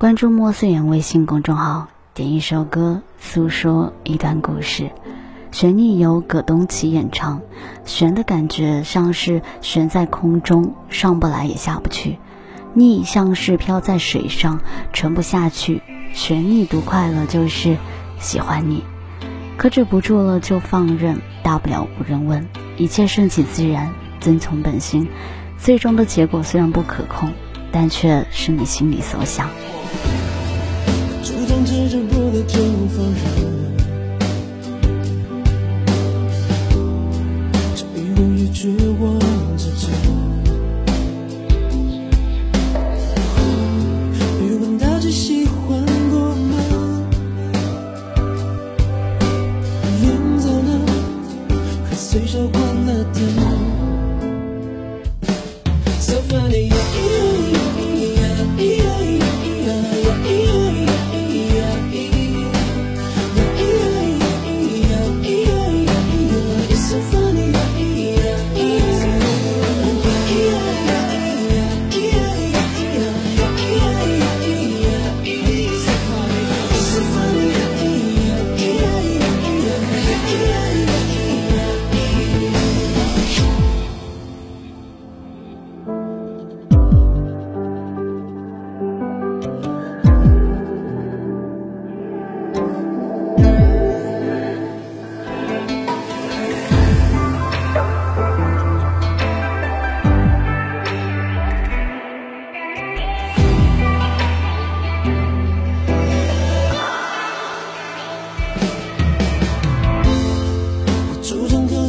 [0.00, 4.90] 关注莫思言微信公众号，点一首歌，诉说一段故事。
[5.52, 7.42] 悬溺由葛东奇演唱，
[7.84, 12.16] 悬的感觉像是悬在空中，上不来也下不去；
[12.74, 14.60] 溺像是飘在水上，
[14.94, 15.82] 沉不下去。
[16.14, 17.76] 悬溺读快乐就是
[18.18, 18.82] 喜欢你，
[19.58, 22.48] 克制不住了就放任，大不了无人问，
[22.78, 25.06] 一切顺其自然，遵从本心。
[25.58, 27.34] 最终的结果虽然不可控，
[27.72, 29.48] 但却是你心里所想。
[52.10, 53.22] 随手关了灯
[56.00, 56.69] so funny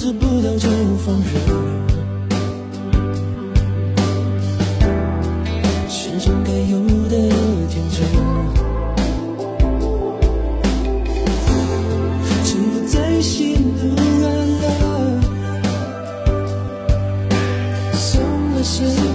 [0.00, 0.66] 治不了就
[1.04, 1.30] 放任，
[5.90, 6.78] 身上该有
[7.10, 7.16] 的
[7.68, 8.00] 天真，
[13.20, 13.82] 心都
[14.20, 14.24] 软
[14.62, 14.64] 了，
[17.92, 18.22] 送
[18.54, 19.09] 了谁？